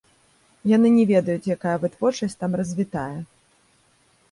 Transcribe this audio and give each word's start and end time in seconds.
Яны 0.75 0.87
не 0.95 1.03
ведаюць, 1.11 1.51
якая 1.57 1.75
вытворчасць 1.85 2.37
там 2.41 2.51
развітая. 2.63 3.17